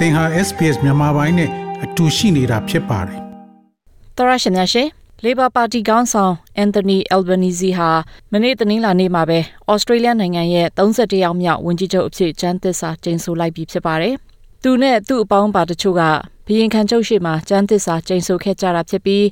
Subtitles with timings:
[0.00, 1.50] သင်ဟာ SPS မြန်မာပိုင်းနဲ့
[1.84, 3.20] အတူရှိနေတာဖြစ်ပါတယ်။
[4.16, 4.88] သောရရှင်များရှင်
[5.24, 6.32] Labor Party ခေါင်းဆောင်
[6.64, 7.90] Anthony Albanese ဟာ
[8.32, 9.38] မနေ့တနင်္လာနေ့မှာပဲ
[9.70, 14.14] ဩစတြေးလျနိုင်ငံရဲ့31ယောက်မြောက်ဝန်ကြီးချုပ်အဖြစ်ကျမ်းသစ္စာကျိန်ဆိုလိုက်ပြီဖြစ်ပါတယ်။
[14.62, 16.02] သူနဲ့သူ့အပေါင်းပါတချို့က
[16.46, 19.26] ဘရင်ခံချုပ်ရှိမှကျမ်းသစ္စာကျိန်ဆိုခဲ့ကြတာဖြစ်ပြီး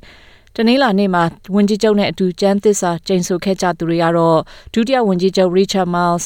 [0.54, 1.22] တနင်္လာနေ့မှာ
[1.54, 4.38] ဝန်ကြီးချုပ်နဲ့အတူကျမ်းသစ္စာကျိန်ဆိုခဲ့ကြသူတွေကတော့
[4.72, 6.24] ဒုတိယဝန်ကြီးချုပ် Richard Marles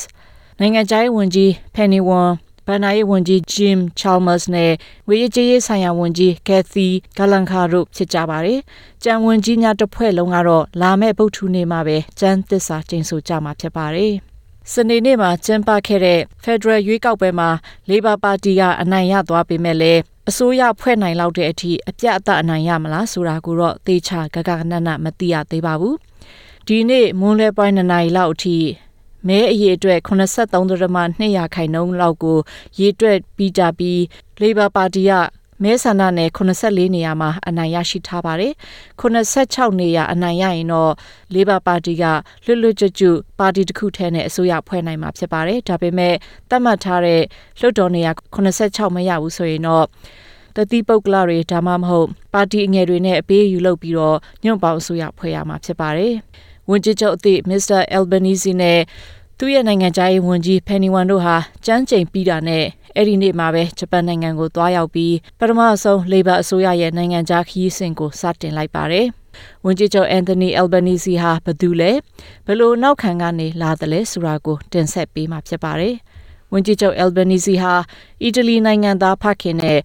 [0.61, 2.33] နိုင်ငံခြားရေးဝန်ကြီး Penny Wong
[2.67, 4.73] ဗန်နာရေးဝန်ကြီး Jim Chalmers နဲ့
[5.09, 8.61] ဝေရေးကြေးရေးဆိုင်ရာဝန်ကြီး Kathy Galanka တို့ဖြစ်ကြပါတယ်။
[9.03, 14.13] ကျန်ဝန်ကြီးများတစ်ဖွဲ့လုံးကတော့လာမယ့်ဗုဒ္ဓနေ့မှာပဲကျန်းသစ္စာကျိန်ဆိုကြမှာဖြစ်ပါတယ်။
[14.73, 17.49] စနေနေ့မှာကျင်းပခဲ့တဲ့ Federal ရွေးကောက်ပွဲမှာ
[17.89, 25.97] Labor Party ကအနိုင်ရသွားပေမဲ့လည်းအစိုးရဖွဲ့နိုင်လောက်တဲ့အထိအပြတ်အသတ်အနိုင်ရမလားဆိုတာကိုတော့သေချာဂဂနနမသိရသေးပါဘူး။
[26.67, 28.57] ဒီနေ့မွန်းလွဲပိုင်း2နာရီလောက်အထိ
[29.29, 32.39] မဲအရေအတွက်83.2ရာခိုင်နှုန်းလောက်ကို
[32.79, 33.99] ရေတွက်ပြီးကြပြီး
[34.41, 35.13] Labor Party က
[35.63, 38.53] မဲဆန္ဒနယ်84နေရာမှာအနိုင်ရရှိထားပါတယ်
[39.01, 40.93] 86နေရာအနိုင်ရရင်တော့
[41.35, 42.05] Labor Party က
[42.45, 46.15] လွတ်လွတ်ကျွတ်ကျွပါတီတစ်ခုထဲနဲ့အစိုးရဖွဲ့နိုင်မှာဖြစ်ပါတယ်ဒါပေမဲ့
[46.51, 47.23] သတ်မှတ်ထားတဲ့
[47.61, 49.87] လွှတ်တော်နေရာ86မရဘူးဆိုရင်တော့
[50.57, 56.15] တတိပုတ်ကလတွေဒါမှမဟုတ်ပါတီအငယ်တွေနဲ့အပေးယူလုပ်ပြီးတော့ညွန့်ပေါင်းအစိုးရဖွဲ့ရမှာဖြစ်ပါတယ်
[56.71, 58.81] ဝန်ကြီးချုပ်အသည့်မစ္စတာအယ်ဘနီဇီနဲ့
[59.39, 62.65] သူ့ရဲ့နိုင်ငံခြားရေးဝန်ကြီးဖန်နီဝမ်တို့ဟာကြမ်းကြိမ်ပြီးတာနဲ့
[62.97, 69.07] အဲ့ဒီနေ့မှာပဲဂျပန်နိုင်ငံကိုသွားရောက်ပြီးပထမဆုံးလေဘာအစိုးရရဲ့နိုင်ငံခြားခရီးစဉ်ကိုစတင်လိုက်ပါတယ်။
[69.65, 71.91] ဝန်ကြီးချုပ်အန်တိုနီအယ်ဘနီစီဟာဘယ်သူလဲ
[72.47, 75.95] ဘယ်လိုနောက်ခံကနေလာတယ်လဲဆိုတာကိုတင်ဆက်ပေးမှာဖြစ်ပါတယ်။
[76.53, 77.75] ဝန်ကြီးချုပ်အယ်ဘနီစီဟာ
[78.23, 79.79] အီတလီနိုင်ငံသားဖခင်နဲ့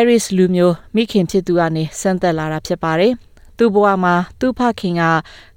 [0.00, 3.12] Iris လူမျိုးမိခင်ဖြစ်သူကနေဆန်းသက်လာတာဖြစ်ပါတယ်။
[3.58, 5.02] သူ့ဘဝမှာသူ့ဖခင်က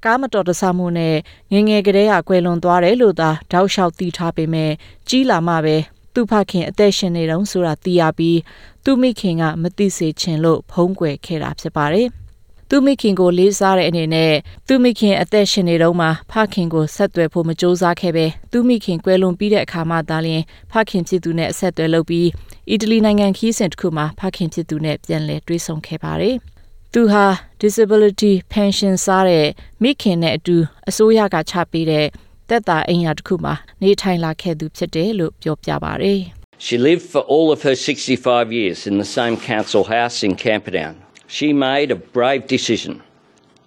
[0.04, 1.16] ကားမတော်တဆမှုနဲ့
[1.52, 4.70] ငငယ်ကလေးကကွယ်လွန်သွားတယ်လို့သာတောက်လျှောက်သိထားပေမဲ့
[5.08, 5.76] ကြီးလာမှပဲ
[6.14, 8.38] သူ့ဖခင်အသက်ရှင်နေတုန်းဆိုတာသိရပြီး
[8.84, 12.08] သူ့မိခင်ကမသိစေချင်လို့ဖုံးကွယ်ခဲ့တာဖြစ်ပါတယ်။
[12.70, 14.32] သူ့မိခင်ကိုလေးစားတဲ့အနေနဲ့
[14.68, 20.42] သူ့မိခင်အသက်ရှင်နေတုန်းမှာဖခင်ကိုဆက်သွယ်ဖို့မကြိုးစားခဲ့ပဲသူ့မိခင်ကွယ်လွန်ပြီးတဲ့အခါမှသာလျှင်
[20.72, 22.28] ဖခင်ဖြစ်သူနဲ့အဆက်အသွယ်လုပ်ပြီး
[22.70, 26.36] အီတလီနိုင်ငံခီးစဉ်တစ်ခုမှာဖခင်ဖြစ်သူနဲ့ပြန်လည်တွေ့ဆုံခဲ့ပါတယ်။
[26.96, 27.26] သူဟာ
[27.62, 29.46] disability pension စားတဲ့
[29.82, 30.56] မိခင်နဲ့အတူ
[30.88, 32.06] အစိုးရကချပေးတဲ့
[32.48, 36.20] တက်တာအိမ်ယာတစ်ခုမှာနေထိုင်လာခဲ့သူဖြစ်တယ်လို့ပြောပြပါတယ်
[36.66, 40.94] She lived for all of her 65 years in the same council house in Camperdown.
[41.36, 42.94] She made a brave decision.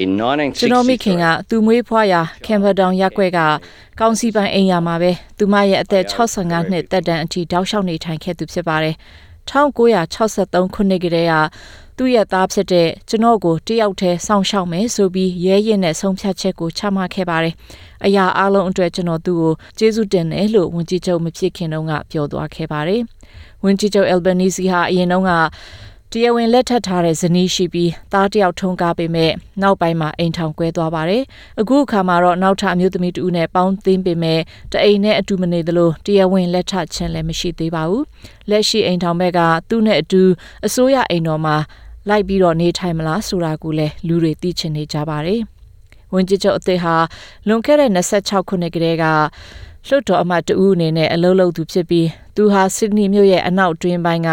[0.03, 3.40] In 1960ကျွန်တော်မိခင်ကသူမွေးဖွားရာ Camperdown ရပ်ကွက်က
[4.00, 6.03] ကောင်စီပိုင်အိမ်ယာမှာပဲသူမရဲ့အသက်
[6.38, 8.96] 65နှစ်တက်တန်းအထိတောက်လျှောက်နေထိုင်ခဲ့သူဖြစ်ပါတယ်
[9.50, 11.36] 1963ခုနှစ်ကတည်းက
[11.97, 17.53] သူ့ရဲ့သားဖြစ်တဲ့ကျွန်တော်ကိုတယောက်တည်းစောင့်ရှောက်မယ်ဆိုပြီးရဲရင်နဲ့ဆုံးဖြတ်ချက်ကိုချမှတ်ခဲ့ပါတယ်။
[18.06, 23.01] အရာအလုံးအတွက်ကျွန်တော်သူ့ကိုကျေးဇူးတင်တယ်လို့ဝန်ကြီးချုပ်မဖြစ်ခင်တုန်းကပြောသွားခဲ့ပါတယ်။
[23.63, 25.31] ဝန်ကြီးချုပ်အယ်ဘနီစီဟာအရင်တုန်းက
[26.11, 29.31] တရားဝင်လက်ထပ်ထားတဲ့ဇနီးရှိပြီးသားတယောက်ထုံးကားပေမဲ့
[29.62, 31.23] နောက်ပိုင်းမှာအိမ်ထောင်ကွဲသွားပါတယ်။
[31.59, 34.39] အခုအခါမှာတော့နောက်ထပ်အမျိုးသမီးတူနဲ့ပေါင်းသင်းပေမဲ့
[34.72, 38.03] တအိမ်နဲ့အတူမနေသလိုတရားဝင်လက်ထပ်ခြင်းလည်းမရှိသေးပါဘူး။
[38.50, 39.39] လက်ရှိအိမ်ထောင်ဘက်က
[39.69, 40.23] သူ့နဲ့အတူ
[40.66, 41.56] အစိုးရအိမ်တော်မှာ
[42.09, 45.41] လိုက်ပြီးတော့နေထိုင်မလားဆိုတာကိုလည်းလူတွေသိချင်နေကြပါတယ်။
[46.13, 46.95] ဝန်ကြီးချုပ်အသစ်ဟာ
[47.47, 49.05] လွန်ခဲ့တဲ့26ခုနှစ်ကတည်းက
[49.88, 54.31] လွှတ်တော်အမတ်တူအနေနဲ့အလုပ်လုပ်သူဖြစ်ပြီးသူဟာဆစ်ဒနီမြို့ရဲ့အနောက်တွင်းပိုင်းက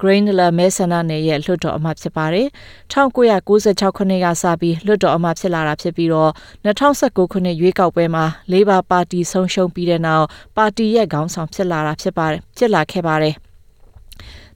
[0.00, 2.46] Grainler မဲဆန္ဒနယ်ရဲ့လွှတ်တော်အမတ်ဖြစ်ပါတယ်။
[2.92, 6.30] 1996ခုနှစ်ကစပြီးလွှတ်တော်အမတ်ဖြစ်လာတာဖြစ်ပြီးတော့
[6.64, 10.26] 2019ခုနှစ်ရွေးကောက်ပွဲမှာ Labor Party ဆုံးရှုံးပြီးတဲ့နောက်
[10.56, 13.36] ပါတီရဲ့ခေါင်းဆောင်ဖြစ်လာတာဖြစ်ပါတယ်ဖြစ်လာခဲ့ပါတယ်။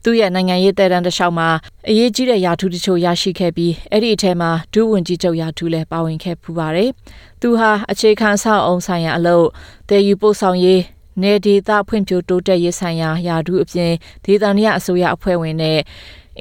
[0.05, 1.49] သူ့ရဲ့နိုင်ငံရေးတဲ့တန်းတစ်လျှောက်မှာ
[1.89, 6.91] အရေးကြီးတဲ့ယာထူးတချို့ရရှိခဲ့ပြီးအဲ့ဒီအထက်မှာဒုဝန်ကြီးချုပ်ယာထူးလည်းပါဝင်ခဲ့ပူပါတယ်။
[7.41, 9.47] သူဟာအခြေခံဆောက်အုံဆိုင်ရာအလုပ်
[9.89, 10.83] တည်ယူပို့ဆောင်ရေး
[11.23, 13.93] နေဒေသဖွံ့ဖြိုးတိုးတက်ရေးဆိုင်ရာယာထူးအပြင်
[14.25, 15.79] ဒေသနည်းအစိုးရအဖွဲ့ဝင်နဲ့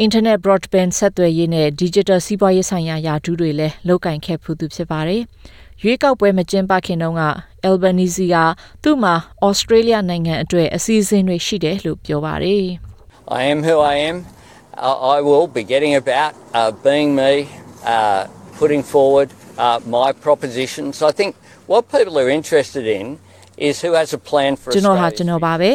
[0.06, 5.22] Internet Broadband ဆက်သွယ်ရေးနဲ့ Digital စီးပွားရေးဆိုင်ရာယာထူးတွေလည်းလုပ်ကင်ခဲ့ဖူးသူဖြစ်ပါတယ်။
[5.82, 7.24] ရွေးကောက်ပွဲမကျင်းပခင်တုန်းက
[7.68, 8.36] Albanese က
[8.84, 9.14] သူ့မှာ
[9.48, 12.66] Australia နိုင်ငံအတွက်အစီအစဉ်တွေရှိတယ်လို့ပြောပါတယ်။
[13.30, 14.26] I am who I am.
[14.74, 17.48] I will be getting about uh, being me,
[17.84, 21.04] uh, putting forward uh, my propositions.
[21.04, 21.36] I think
[21.68, 23.20] what people are interested in
[23.68, 25.72] is who has a plan for ကျွန်တော်ဟာကျွန်တော်ပါပဲ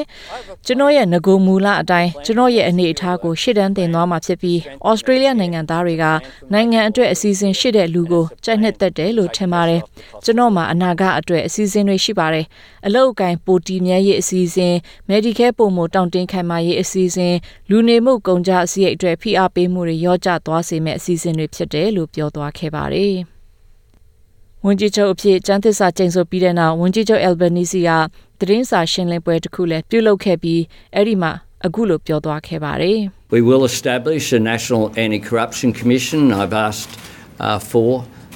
[0.66, 4.58] ကျွန်တော်ရဲ့ငကိုမူလအတိုင်းကျွန်တော်ရဲ့အနေအထားကိုရှေ့တန်းတင်သွားမှာဖြစ်ပြီး
[4.88, 6.04] ဩစတြေးလျနိုင်ငံသားတွေက
[6.52, 9.80] နိုင်ငံအတွက်အစီအစဉ်ရှိတဲ့လူကိုကြိုက်နှစ်သက်တယ်လို့ထင်ပါတယ်
[10.24, 12.46] ကျွန်တော်မှာအနာဂတ်အတွက်အစီအစဉ်တွေရှိပါတယ်
[12.86, 14.74] အလောက်အကင်ပိုတီမြဲရေးအစီအစဉ်
[15.10, 17.34] Medicare ပုံမတောင့်တင်းခိုင်မာရေးအစီအစဉ်
[17.70, 23.33] လူနေမှုကုန်ကြအစည်းအတွက်ဖိအားပေးမှုတွေရောကျသွားစေမယ့်အစီအစဉ်တွေဖြစ်တယ်လို့ပြောသွားခဲ့ပါတယ်
[24.66, 27.90] ဝန်ကြီးချုပ်အဖြစ်ကျန်းသစ္စာကျိန်ဆိုပြီးတဲ့နောက်ဝန်ကြီးချုပ်အယ်ဘနီစီက
[28.40, 30.62] သတင်းစာရှင်းလင်းပွဲတစ်ခုလည်းပြုလုပ်ခဲ့ပြီး
[30.94, 31.32] အဲ့ဒီမှာ
[31.66, 32.98] အခုလိုပြောသွားခဲ့ပါတယ်။
[33.36, 36.20] We will establish a National Anti-Corruption Commission.
[36.40, 36.92] I've asked
[37.46, 37.90] uh, for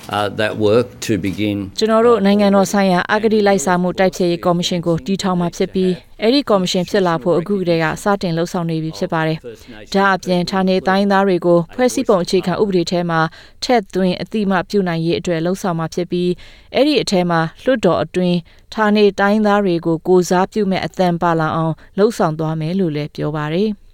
[0.09, 1.59] uh, that work to begin.
[1.79, 9.39] ကျွန်တော်တို့နိုင်ငံတော်ဆိုင်ရာအဂတိလိုက်စားမှုတိုက်ဖျက်ရေးကော်မရှင်ကိုတည်ထောင်မှာဖြစ်ပြီးအဲ့ဒီကော်မရှင်ဖြစ်လာဖို့အခုကတည်းကစတင်လှုပ်ဆောင်နေပြီဖြစ်ပါတယ်။
[9.95, 13.21] ဒါအပြင်ဌာနေတိုင်းသားတွေကိုဖွဲ့စည်းပုံအခြေခံဥပဒေထဲမှာ
[13.65, 16.31] ထက်သွင်းအတိမပြုနိုင်ရေးအတွက်လှုပ်ဆောင်မှာဖြစ်ပြီး
[16.75, 18.37] အဲ့ဒီအထဲမှာလွှတ်တော်အတွင်း
[18.75, 23.71] ဌာနေတိုင်းသားတွေကိုကိုစားပြုမဲ့အသံပါလာအောင်လှုပ်ဆောင်သွားမယ်လို့လည်းပြောပါတယ်။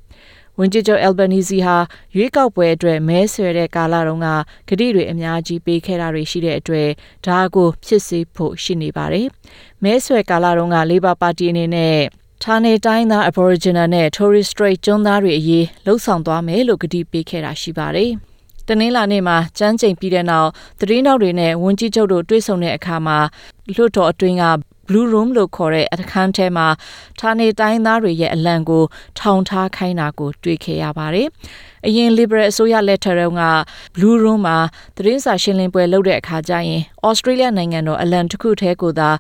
[0.58, 1.76] ဝန်ကြီးချုပ်အယ်ဘနီဇီဟာ
[2.16, 4.28] ရွေးကောက်ပွဲအတွက်မဲဆွယ်တဲ့ကာလတုန်းက
[4.68, 6.88] ကတိတွေအများကြီးပေးခဲ့တာတွေရှိတဲ့အတွက်
[7.26, 9.26] ဒါကိုဖြစ်စေဖို့ရှိနေပါတယ်။
[9.84, 11.98] မဲဆွယ်ကာလတုန်းက Labor Party အနေနဲ့
[12.42, 18.10] ဌာနေတိုင်းသား Aboriginal နဲ့ Torres Strait ကျွန်းသားတွေအရေးလှုံ့ဆော်သွားမယ်လို့ကတိပေးခဲ့တာရှိပါတယ်။
[18.68, 23.18] တနင်္လာနေ့မှာကျန်းကျိန်ပြီးတဲ့နောက်သတင်းနောက်တွေနဲ့ဝန်ကြီးချုပ်တို့တွေ့ဆုံတဲ့အခါမှာ
[23.74, 24.44] လွှတ်တော်အတွင်းက
[24.88, 26.66] Blue Room လို့ခေါ်တဲ့အခန်းထဲမှာ
[27.20, 28.84] ဌာနေတိုင်းသားတွေရဲ့အလံကို
[29.18, 31.28] ထောင်ထားခိုင်းတာကိုတွေ့ခဲ့ရပါတယ်။
[31.86, 33.42] အရင် Liberal အစိုးရလက်ထက်က
[33.94, 34.58] Blue Room မှာ
[34.96, 39.10] သတင်းစာရှင်းလင်းပွဲလုပ်တဲ့အခါကျရင် Australia နိုင်ငံတော်အလံတစ်ခုထဲကိုသာ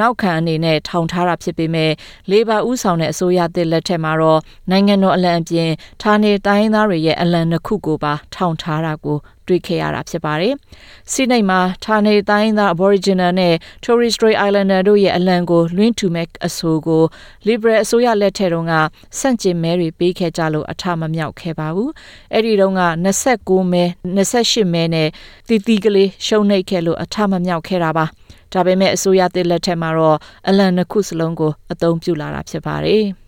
[0.00, 1.92] နောက်ခံအနေနဲ့ထောင်ထားတာဖြစ်ပေမဲ့
[2.30, 5.70] Labor ဥဆောင်တဲ့အစိုးရသစ်လက်ထက်မှာတော့နိုင်ငံတော်အလံအပြင်
[6.02, 9.18] ဌာနေတိုင်းသားတွေရဲ့အလံနှစ်ခုကိုပါထောင်ထားတာကို
[9.48, 10.54] တွေ့ခဲ့ရတာဖြစ်ပါတယ်။
[11.12, 13.54] စီနိတ်မှာဌာနေတိုင်းသား Aboriginal နဲ့
[13.84, 17.02] Torres Strait Islander တို့ရဲ့အလံကိုလွှင့်ထူမဲ့အဆိုကို
[17.48, 18.74] Liberal အစိုးရလက်ထက်တုန်းက
[19.18, 21.90] စန့်ကျင်မဲတွေပေးခဲ့ကြလို့အထမမြောက်ခဲ့ပါဘူး။
[22.34, 22.82] အဲ့ဒီတုန်းက
[23.24, 25.08] 29မဲ28မဲနဲ့
[25.48, 28.06] တီတီကလေးရှုံးနှိပ်ခဲ့လို့အထမမြောက်ခဲ့တာပါ။
[28.52, 30.18] ဒါပေမဲ့အစိုးရသစ်လက်ထက်မှာတော့
[30.48, 33.04] အလံနှစ်ခုစလုံးကိုအသုံးပြုလာတာဖြစ်ပါတယ်။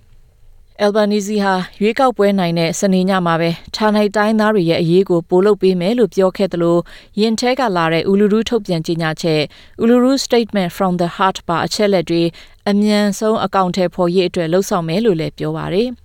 [0.84, 6.78] Albanese ဟာရွေးကောက်ပွဲနိုင်တဲ့စနေညမှာပဲဌာနိုင်တိုင်းသားတွေရဲ့အရေးကိုပိုလုပ်ပေးမယ်လို့ပြောခဲ့သလို
[7.20, 9.43] ယင်ထဲကလာတဲ့ Uluru ထုတ်ပြန်ကြေညာချက်
[9.82, 12.23] Uluru Statement from the Heart ပါအချက်လက်တွေ
[12.70, 15.88] အမြန်ဆုံးအကောင့်ထဲပေါ်ရေးအတွက်လှုံ့ဆော်မယ်လို့လည်းပြောပါတယ်။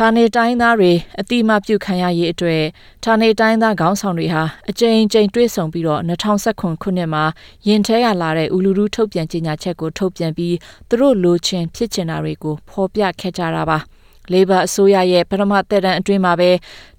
[0.00, 2.62] ဌာနေတိုင်းသားတွေအတိမပြုခံရရေးအတွက်
[3.04, 7.24] ဌာနေတိုင်းသားခေါင်းဆောင်တွေဟာအကြိမ်ကြိမ်တွေ့ဆုံပြီးတော့2019ခုနှစ်မှာ
[7.66, 10.56] ယင်ထဲရလာတဲ့ဥလူလူထုတ်ပြန်ကြေညာချက်ကိုထုတ်ပြန်ပြီး
[10.88, 13.78] သူတို့လိုချင်ဖြစ်ချင်တာတွေကိုဖော်ပြခဲ့ကြတာပါ
[14.32, 16.50] လေဘာအစိုးရရဲ့ပထမသက်တမ်းအတွင်းမှာပဲ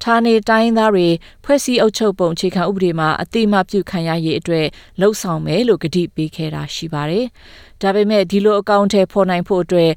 [0.04, 1.08] ဌာနေတိုင်းသားတွေ
[1.44, 4.68] ဖွဲ့စည်းအုပ်ချုပ်ပုံအခြေခံဥပဒေမှာအတိမပြုခံရရေးအတွက်
[5.00, 7.26] လှုံ့ဆော်မယ်လို့ကတိပေးခဲ့တာရှိပါတယ်။
[7.82, 9.92] ဒါပေမဲ့ဒီလိုအကောင့်ထဲပေါ်နိုင်ဖို့အတွက်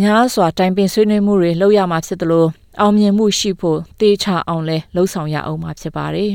[0.00, 2.48] များစွာတိုင်ပင်ဆွေးနွေးမှုတွေလုပ်ရမှာဖြစ်တယ်လို့
[2.80, 6.32] အောင်မြင်မှုရှိဖို့တေးချအောင်လဲလှုံ့ဆော်ရအောင်မှာဖြစ်ပါတယ်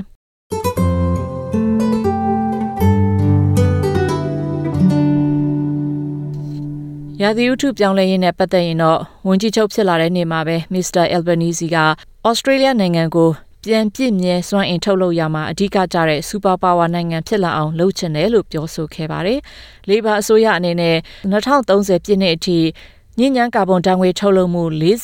[7.21, 11.77] ရာသီဥတုပြောင်းလဲရေးနဲ့ပတ်သက်ရင်တော့ဝန်ကြီးချုပ်ဖြစ်လာတဲ့နေ့မှာပဲမစ္စတာအယ်ဘနီဇီက
[12.27, 13.29] ဩစတြေးလျနိုင်ငံကို
[13.63, 19.39] ပြန်ပြစ်မြဲစွမ်းအင်ထုတ်လုပ်ရမှာအဓိကကျတဲ့စူပါပါဝါနိုင်ငံဖြစ်လာအောင်လုပ်ချင်တယ်လို့ပြောဆိုခဲ့ပါတယ်။
[19.89, 20.95] လေဘာအစိုးရအနေနဲ့
[21.31, 22.59] 2030ပြည့်နှစ်အထိ
[23.19, 24.63] ညဉ့်ညမ်းကာဗွန်ဓာတ်ငွေထုတ်လုပ်မှု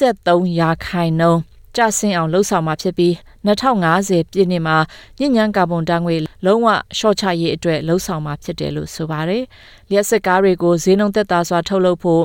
[0.09, 1.41] 43ရာခိုင်နှုန်း
[1.75, 3.13] ကျဆင်းအောင်လှုံ့ဆော်မှာဖြစ်ပြီး
[3.47, 4.77] 2050ပြည့်နှစ်မှာ
[5.19, 6.15] ညဉ့်ညမ်းကာဗွန်ဓာတ်ငွေ
[6.45, 6.67] လုံးဝ
[6.97, 9.43] ရှော့ချရေးအတွက်လှုံ့ဆော်မှာဖြစ်တယ်လို့ဆိုပါတယ်။
[9.89, 12.23] လျှက်စစ်ကားတွေကိုဈေးနှုန်းသက်သာစွာထုတ်လုပ်ဖို့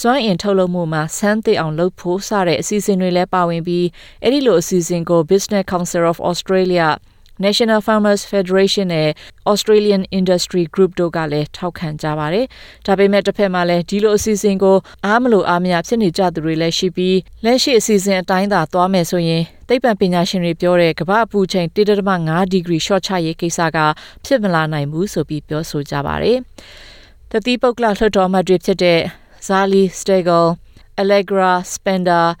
[0.00, 3.86] စွမ်းအင်ထုတ်လုပ်မှုမှာဆန်းသစ်အောင်လုပ်ဖို့စတဲ့အစီအစဉ်တွေလည်းပါဝင်ပြီး
[4.22, 6.88] အဲ့ဒီလိုအစီအစဉ်ကို Business Council of Australia
[7.44, 9.08] National Farmers Federation နဲ့
[9.50, 12.46] Australian Industry Group တို့ကလည်းထောက်ခံကြပါတယ်။
[12.86, 14.76] ဒါပေမဲ့တစ်ဖက်မှာလည်းဒီလိုအစီအစဉ်ကို
[15.06, 23.78] အားမလို့အားမရဖြစ်နေကြသူတွေလည်းရှိပြီးလက်ရှိအစီအစဉ်အတိုင်းသာသွားမယ်ဆိုရင်သိပ္ပံပညာရှင်တွေပြောတဲ့ကမ္ဘာအပူချိန်1.5ဒီဂရီရှော့ချရေးကိစ္စက
[24.24, 26.38] ဖြစ်မလာနိုင်ဘူးဆိုပြီးပြောဆိုကြပါတယ်။
[27.30, 29.00] တတိပုတ်ကလလွှတ်တော်မှတ်တွေဖြစ်တဲ့
[29.46, 30.46] Zali Stegel,
[31.00, 32.36] Allegra Spender,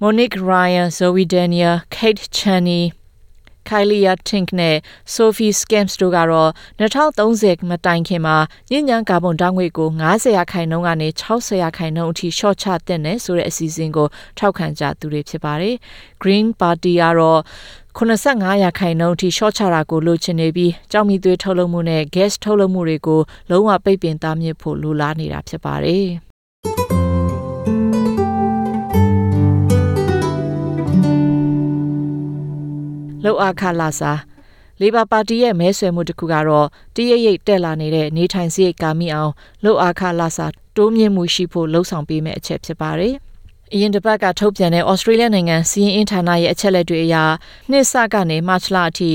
[0.00, 2.84] Monique Ryan, Zoe Daniel, Kate Chaney
[3.70, 4.76] Kylia Tink နဲ့
[5.14, 6.50] Sophie Scams တို့ကတော့
[6.80, 8.36] 2030မတိုင်ခင်မှာ
[8.70, 14.08] ညဉ့်ညမ်းကာဗွန်ဓာတ်ငွေကို90ရာခိုင်နှုန်းကနေ60ရာခိုင်နှုန်းအထိရှော့ချတဲ့နယ်ဆိုတဲ့အစီအစဉ်ကို
[14.38, 15.74] ထောက်ခံကြသူတွေဖြစ်ပါတယ်။
[16.22, 17.40] Green Party ကတော့
[17.98, 26.08] 85ရာခိုင်နှုန်းအထိရှော့ချတာကိုလိုချင်နေပြီးကြောက်မီသွေးထုတ်လုပ်မှုနဲ့ gas ထုတ်လုပ်မှုတွေကိုလုံးဝပိတ်ပင်တားမြစ်ဖို့လိုလားနေတာဖြစ်ပါတယ်။
[33.24, 34.12] လှုပ်အခါလာစာ
[34.80, 40.46] လေဘာပါတီရဲ့မဲဆွယ်မှုတစ်ခုကတော့တရရိပ်တက်လာနေတဲ့နေထိုင်စရိတ်ကာမိအောင်လှုပ်အခါလာစာ
[40.76, 43.14] တိုးမြင့်မှုရှိဖို့လှုံ့ဆော်ပေးမယ့်အချက်ဖြစ်ပါတယ်။
[43.72, 47.16] အရင်တစ်ပတ်ကထုတ်ပြန်တဲ့ဩစတြေးလျနိုင်ငံစီးရင်အင်ဌာနရဲ့အချက်လက်တွေအရ
[47.70, 49.10] နှစ်ဆကနေမတ်လအထိ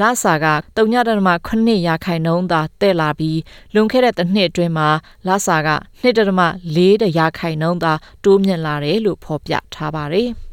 [0.00, 0.46] လစာက
[0.76, 3.40] 3.8ရာခိုင်နှုန်းသာတက်လာပြီး
[3.74, 4.88] လွန်ခဲ့တဲ့တစ်နှစ်အတွင်းမှာ
[5.26, 5.70] လစာက
[6.02, 7.92] 2.4ရာခိုင်နှုန်းသာ
[8.24, 10.30] တိုးမြင့်လာတယ်လို့ဖော်ပြထားပါတယ်။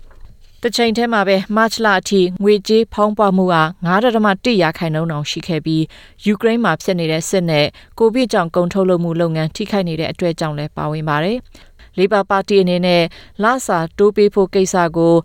[0.62, 5.84] တစ်ချိန်တည်းမှာပဲမတ်လအထိငွေကြေးဖောင်းပွားမှုဟာ9.1ရာခိုင်နှုန်းအောင်ရှိခဲ့ပြီး
[6.26, 7.66] ယူကရိန်းမှာဖြစ်နေတဲ့စစ်နဲ့
[8.00, 11.38] ကိုဗစ်ကြောင့်ကုန်ထုတ်လုပ်မှုလုပ်ငန်းထိခိုက်နေတဲ့အတွက်ကြောင့်လည်းပါဝင်ပါတယ်။
[11.98, 13.04] Labor Party အနေနဲ့
[13.44, 15.16] လစာတိုးပေးဖို့ကိစ္စကို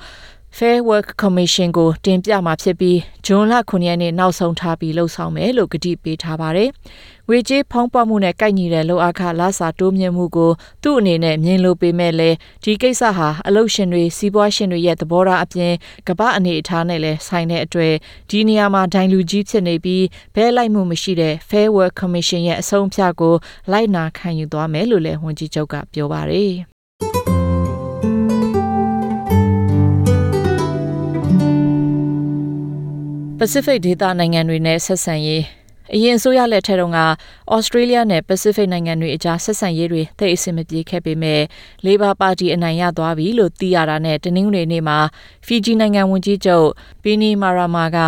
[0.59, 6.69] Fair Work Commission ကိုတင်ပြမှာဖြစ်ပြီးဂျွန်လ9ရက်နေ့နောက်ဆုံးထားပြီးလှုပ်ဆောင်မယ်လို့ကတိပေးထားပါတယ်။
[7.33, 10.51] ဝေကြေးဖောင်းပွားမှုနဲ့ကိုက်ညီတဲ့လောက်အခလစာတိုးမြင့်မှုကို
[10.83, 15.73] သူ့အနေနဲ့မြင်လို့ပေမဲ့လည်းဒီကိစ္စဟာအလုရှင်တွေစီးပွားရှင်တွေရဲ့သဘောထားအပြင်
[16.09, 17.95] ကမ္ဘာအနေအထားနဲ့လည်းဆိုင်တဲ့အတွေ့
[18.31, 23.35] ဒီနေရာမှာဒိုင်လူကြီးဖြစ်နေပြီးဘဲလိုက်မှုမရှိတဲ့ Fair Work Commission ရဲ့အဆုံးအဖြတ်ကို
[23.73, 26.53] လိုက်နာခံယူသွားမယ်လို့လည်းဝန်ကြီးချုပ်ကပြောပါတယ်။
[33.39, 35.60] Pacific ဒေသနိုင်ငံတွေနဲ့ဆက်ဆံရေး
[35.95, 37.01] အရင်အစိုးရလက်ထက်တုန်းက
[37.55, 41.41] ဩစတြေးလျနဲ့ Pacific နိုင်ငံတွေအကြားဆက်ဆံရေးတွေသိအဆင်မပြေခဲ့ပေမဲ့
[41.87, 44.99] Labor Party အနိုင်ရသွားပြီလို့သိရတာနဲ့တနင်္ဂနွေနေ့မှာ
[45.47, 46.69] Fiji နိုင်ငံဝန်ကြီးချုပ်
[47.03, 47.99] Pini Marama က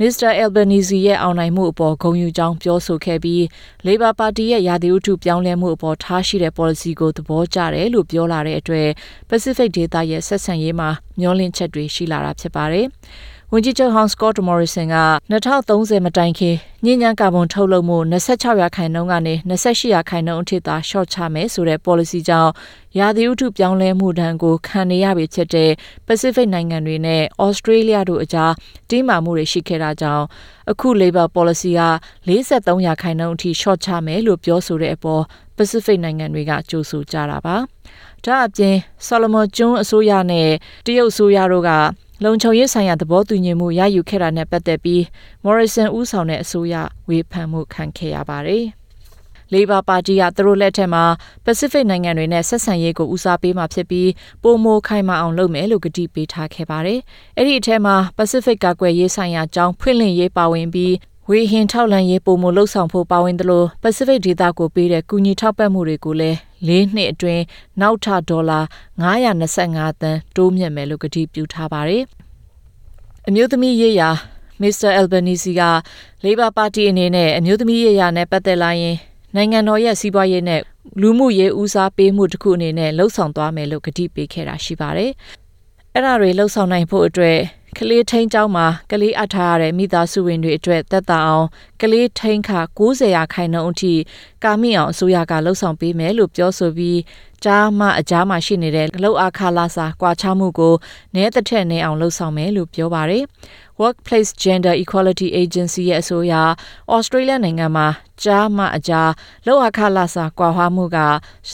[0.00, 0.30] Mr.
[0.42, 3.42] Albanese ရဲ့အောင်နိုင်မှုအပေါ်ဂုဏ်ယူကြောင်းပြောဆိုခဲ့ပြီး
[3.86, 8.88] Labor Party ရဲ့ရာသီဥတုပြောင်းလဲမှုအပေါ်ထားရှိတဲ့ policy ကိုသဘောကျတယ်လို့ပြောလာတဲ့အတွက်
[9.30, 12.88] Pacific ဒေသရဲ့ဆက်ဆံရေးမှာမျောလင့်ချက်တွေရှိလာတာဖြစ်ပါတယ်။
[13.54, 14.96] ဝန်ကြီးချုပ်ဟောင်းစကော့တမော်ရီဆန်က
[15.32, 22.52] 2030မတိုင်ခင်ညဉ့်ညံကာဗွန်ထုတ်လုပ်မှု26ရာခိုင်နှုန်းကနေ28ရာခိုင်နှုန်းအထိသာ short ချမယ်ဆိုတဲ့ policy ကြောင့်
[22.98, 25.70] ရာသီဥတုပြောင်းလဲမှုဒဏ်ကိုခံနေရပြီဖြစ်တဲ့
[26.06, 28.52] Pacific နိုင်ငံတွေနဲ့ Australia တို့အကြား
[28.90, 30.24] တင်းမာမှုတွေရှိခဲ့တာကြောင့်
[30.70, 31.82] အခု Labor policy က
[32.28, 35.22] 43ရာခိုင်နှုန်းအထိ short ချမယ်လို့ပြောဆိုတဲ့အပေါ်
[35.56, 37.56] Pacific နိုင်ငံတွေကကြိုးဆိုကြတာပါ။
[38.24, 40.48] ဒါအပြင် Solomon ကျွန်းအစိုးရနဲ့
[40.86, 41.70] တရုတ်အစိုးရတို့က
[42.24, 45.00] လုံခြုံရေးဆိုင်ရာသဘောတူညီမှုရယူခဲ့တာနဲ့ပတ်သက်ပြီး
[45.44, 46.74] Morrison ဦးဆောင်တဲ့အစိုးရ
[47.08, 48.64] ဝေဖန်မှုခံခဲ့ရပါတယ်။
[49.52, 51.04] Labor Party ကသူတို့လက်ထက်မှာ
[51.44, 54.10] Pacific နိုင်ငံတွေနဲ့ဆက်ဆံရေးကိုဦးစားပေးမှာဖြစ်ပြီး
[54.42, 57.00] ပုံမိုခိုင်မာအောင်လုပ်မယ်လို့ကတိပေးထားခဲ့ပါတယ်။
[57.36, 60.92] အဲ့ဒီအထက်မှာ Pacific ကကွယ်ရေးဆိုင်ရာအကြောင်းဖွင့်လှစ်ရေးပါဝင်ပြီး
[61.32, 66.36] ဝေဟင်ထောက်လန်ရေးပုံမလှုပ်ဆောင်ဖို့ပါဝင်တယ်လို့ Pacific ဒေသကိုပေးတဲ့ကူညီထောက်ပံ့မှုတွေကိုလည်း
[66.68, 67.42] ၄နှစ်အတွင်း
[67.80, 68.60] နောက်ထပ်ဒေါ်လာ
[69.28, 72.04] 925သန်းတိုးမြင့်မယ်လို့ကတိပြုထားပါတယ်။
[73.28, 74.10] အမျိုးသမီးရေးရာ
[74.60, 75.62] မစ္စတာအယ်ဘနီစီက
[76.24, 78.96] Labor Party အနေနဲ့အမျိုးသမီးရေးရာနဲ့ပတ်သက်လာရင်
[79.34, 80.60] နိုင်ငံတော်ရဲ့စီးပွားရေးနဲ့
[81.00, 85.10] လူမှုရေးဦးစားပေးမှုတစ်ခုအနေနဲ့လှုံ့ဆော်သွားမယ်လို့ကတိပေးခဲ့တာရှိပါတယ်။
[85.94, 87.38] အဲ့ဒါတွေလှုံ့ဆော်နိုင်ဖို့အတွက်
[87.78, 91.46] ကလေးထိန်ကျောင်းမှာကလေးအထားရတဲ့မိသားစုဝင်တွေအတွက်သက်သာအောင်
[91.82, 93.94] ကလေးထိန်ခါ90ရာခိုင်နှုန်းအထိ
[94.44, 97.00] ကာမိအောင်အစိုးရကလှုံ့ဆော်ပေးမယ်လို့ပြောဆိုပြီး
[97.44, 100.74] ကြားမှအကြားမှာရှိနေတဲ့လောက်အခါလာစာကွာခြားမှုကို
[101.14, 103.24] နဲတစ်ထက်နဲအောင်လှုံ့ဆော်မယ်လို့ပြောပါတယ်။
[103.80, 106.34] Workplace Gender Equality Agency ရဲ့အဆိုအရ
[106.96, 107.88] Australia နိုင်ငံမှာ
[108.24, 109.10] ကြားမှအကြား
[109.46, 110.98] လောက်အခါလာစာကွာဟမှုက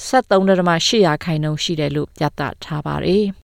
[0.08, 3.26] 73.8ရာခိုင်နှုန်းရှိတယ်လို့ပြသထားပါတယ်။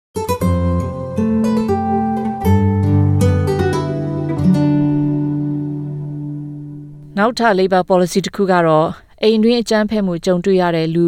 [7.17, 8.87] နောက်ထပ် Labor policy တစ်ခုကတော့
[9.23, 11.07] အိမ်တွင်းအကြမ်းဖက်မှုကြုံတွေ့ရတဲ့လူ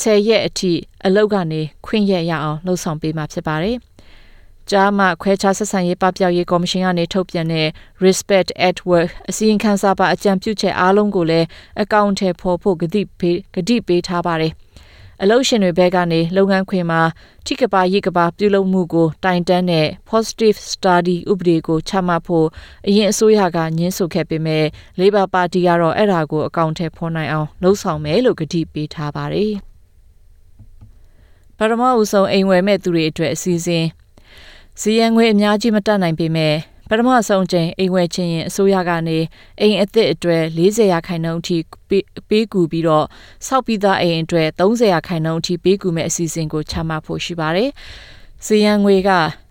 [0.00, 0.72] 10ရက်အထိ
[1.06, 3.76] အလောက်ကနေခွင့်ရရအောင်လှုံ့ဆော်ပေးမှာဖြစ်ပါတယ်။
[4.70, 7.68] ကြားမှခွဲခြားဆက်ဆံရေးပပျောက်ရေးကော်မရှင်ကနေထုတ်ပြန်တဲ့
[8.04, 11.46] Respect at Work အစည်းအဝေးပါအကြံပြုချက်အားလုံးကိုလည်း
[11.82, 14.52] အကောင့်ထဲပေါ်ဖို့ဂတိပေးဂတိပေးထားပါတယ်။
[15.22, 17.02] အလုပ်ရှင်တွေဘက်ကနေလုပ်ငန်းခွင်မှာ
[17.46, 22.46] ထိကပါရိကပါပြုလုပ်မှုကိုတိုင်တန်းတဲ့ positive study ဥပဒေကိုချမှတ်ဖို့
[22.86, 24.64] အရင်အစိုးရကညှင်းဆိုခဲ့ပေမဲ့
[25.00, 29.52] Labor Party ကတော့အဲ့ဒါကိုအကောင့်ထဲဖော်နိုင်အောင်လှုံ့ဆော်မယ်လို့ကတိပေးထားပါတယ်။
[31.58, 33.84] ပထမဦးဆုံးအိမ်ဝယ်မဲ့သူတွေအတွက်အစီအစဉ်
[34.80, 39.18] စီယံငွေအများကြီးမတက်နိုင်ပေမဲ့ပ ထမဆုံးချိန်အိမ်ဝယ်ခြင်းရင်အစိုးရကနေ
[39.60, 41.56] အိမ်အသစ်အတွက်40ရာခိုင်နှုန်းအထိ
[42.28, 43.06] ပေးကူပြီးတော့
[43.46, 47.70] စောက်ပြီးသားအိမ်အတွက်30ရာခိုင်နှုန်းအထိပေးကူမဲ့အစီအစဉ်ကိုချမှတ်ဖို့ရှိပါတယ်။
[48.46, 49.10] စီယံငွေက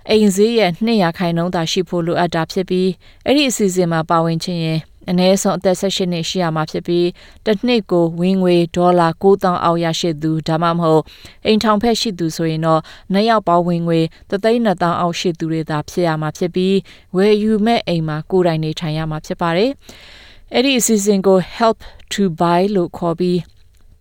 [0.09, 2.89] အိမ်ဈေးရဲ့2ရာခိုင်နှုန်းသာရှိဖို့လိုအပ်တာဖြစ်ပြီး
[3.25, 4.79] အဲ့ဒီအစီအစဉ်မှာပါဝင်ခြင်းရင်
[5.09, 7.07] အနည်းဆုံးအသက်18နှစ်ရှိရမှာဖြစ်ပြီး
[7.45, 11.03] တစ်နှစ်ကိုဝင်ငွေဒေါ်လာ9000အောက်ရရှိသူဒါမှမဟုတ်
[11.45, 12.81] အိမ်ထောင်ဖက်ရှိသူဆိုရင်တော့
[13.13, 16.75] နှစ်ယောက်ပေါင်းဝင်ငွေ3,000အောက်ရှိသူတွေသာဖြစ်ရမှာဖြစ်ပြီး
[17.15, 19.71] ဝယ်ယူမဲ့အိမ်မှာကိုယ်တိုင်နေထိုင်ရမှာဖြစ်ပါတယ်။
[20.53, 21.79] အဲ့ဒီအစီအစဉ်ကို help
[22.13, 23.37] to buy လို့ခေါ်ပြီး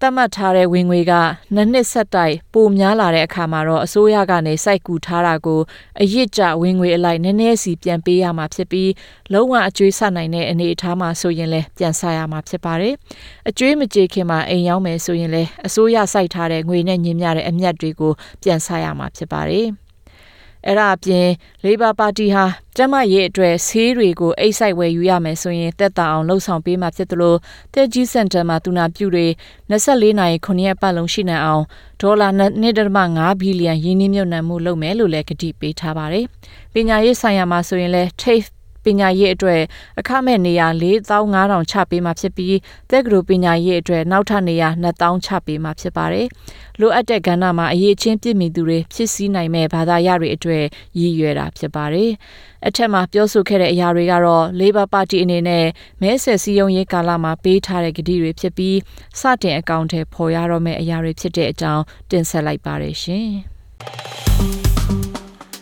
[0.03, 1.13] သတ်မှတ်ထားတဲ့ဝင်ငွေက
[1.55, 5.61] နှစ်နှစ်ဆက်တိုက်ပိုများလာတဲ့အခါမှာတော့အစိုးရကနေစိုက်ကူထားတာကို
[6.03, 8.91] အရစ်ကြဝင်ငွေအလိုက်နည်းနည်းစီပြန်ပေးရမှာဖြစ်ပြီး
[9.33, 12.95] လုံးဝအကျွေးဆနိုင်တဲ့အနေအထားမှာဆိုရင်လည်းပြန်ဆရမှာဖြစ်ပါတယ်။
[13.49, 19.69] အကျွေးမကြေခင်မှာအိမ်ရောက်မယ်ဆိုရင်လည်းအစိုးရစိုက်ထားတဲ့ငွေနဲ့ညင်မြတဲ့အမြတ်တွေကိုပြန်ဆရမှာဖြစ်ပါတယ်။
[20.67, 21.27] အဲ့ဒါအပြင်
[21.65, 22.45] Labor Party ဟာ
[22.77, 27.35] ကျမရေးအတွက်ဆေးတွေကိုအိတ်ဆိုင်ဝယ်ယူရမယ်ဆိုရင်တက်တာအောင်လှုံ့ဆော်ပေးမှာဖြစ်သလို
[27.75, 29.27] တက်ကြီးစင်တာမှာတူနာပြုတွေ
[29.71, 31.63] 24နာရီ9ရက်ပတ်လုံးရှိနေအောင်
[32.01, 32.29] ဒေါ်လာ
[32.85, 36.25] 1.5ဘီလီယံယင်းနှမြုပ်နှံမှုလုပ်မယ်လို့လည်းကတိပေးထားပါတယ်။
[36.73, 38.49] ပညာရေးဆိုင်ရာမှာဆိုရင်လည်း TAFE
[38.85, 39.61] ပညာရေးအတွက်
[40.01, 42.57] အခမဲ့နေရာ4500ချပေးမှာဖြစ်ပြီး
[42.91, 46.27] တက္ကသိုလ်ပညာရေးအတွက်နောက်ထပ်နေရာ2000ချပေးမှာဖြစ်ပါတယ်။
[46.81, 50.65] လိုအပ်တဲ့ကဏ္ဍမှာအရေးချင်းပြည့်မီသူတွေဖြစ်စည်းနိုင်မဲ့ဘာသာရပ်တွေအတွက်
[50.99, 52.11] ရည်ရွယ်တာဖြစ်ပါတယ်။
[52.67, 55.67] အထက်မှာပြောဆိုခဲ့တဲ့အရာတွေကတော့ Labor Party အနေနဲ့
[56.03, 58.77] မဲဆယ်စည်းရုံးရေးကာလမှာပေးထားတဲ့ကတိတွေဖြစ်ပြီး
[59.21, 63.31] စတင်အကောင့်ထဲပေါ်ရတော့မယ့်အရာတွေဖြစ်တဲ့အကြောင်းတင်ဆက်လိုက်ပါတယ်ရှင်။